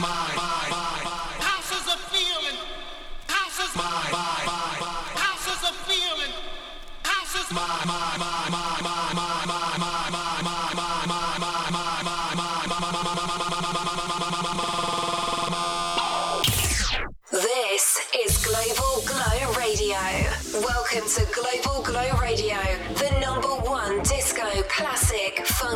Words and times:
my 0.00 0.43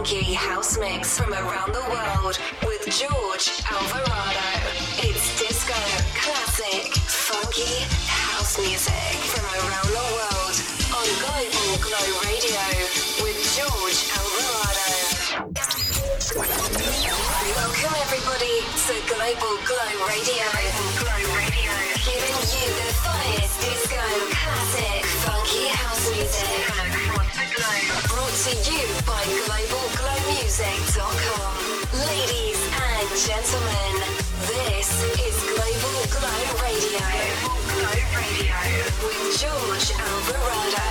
funky 0.09 0.33
house 0.33 0.79
mix 0.79 1.19
from 1.19 1.35
around 1.35 1.75
the 1.75 1.85
world 1.93 2.39
with 2.65 2.81
George 2.89 3.51
Alvarado. 3.69 4.49
It's 5.05 5.37
disco, 5.39 5.77
classic, 6.17 6.95
funky 6.97 7.85
house 8.09 8.57
music 8.57 9.21
from 9.29 9.45
around 9.45 9.93
the 9.93 10.09
world 10.17 10.57
on 10.97 11.05
Global 11.21 11.77
Glow 11.85 12.09
Radio 12.25 12.65
with 13.21 13.37
George 13.53 14.01
Alvarado. 14.17 15.45
Welcome 17.53 17.95
everybody 18.01 18.65
to 18.89 18.95
Global 19.13 19.61
Glow 19.69 19.93
Radio. 20.09 20.49
Glow 21.05 21.21
Radio. 21.37 21.77
Giving 22.09 22.41
you 22.57 22.69
the 22.81 22.89
finest 23.05 23.61
disco, 23.61 24.01
classic, 24.33 25.05
funky 25.21 25.69
house 25.69 26.09
music. 26.17 26.49
Brought 28.09 28.33
to 28.33 28.73
you 28.73 28.87
by 29.05 29.25
Global 29.45 29.88
Ladies 30.79 32.63
and 32.71 33.09
gentlemen, 33.27 33.95
this 34.47 35.03
is 35.19 35.35
Global 35.43 36.07
Glow 36.15 36.43
Radio. 36.63 37.03
Global 37.43 37.59
Glow 37.67 37.99
Radio. 38.15 38.55
With 39.03 39.41
George 39.41 39.91
Alvarado. 39.99 40.89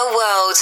The 0.00 0.16
world 0.16 0.56